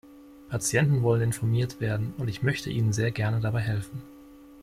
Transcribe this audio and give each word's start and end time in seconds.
Patienten 0.49 1.03
wollen 1.03 1.21
informiert 1.21 1.79
werden, 1.79 2.15
und 2.17 2.27
ich 2.27 2.41
möchte 2.41 2.71
ihnen 2.71 2.91
sehr 2.91 3.11
gerne 3.11 3.39
dabei 3.39 3.59
helfen. 3.59 4.01